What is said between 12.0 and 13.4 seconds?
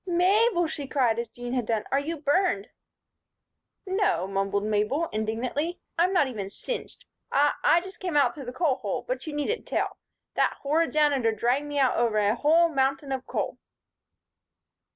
a whole mountain of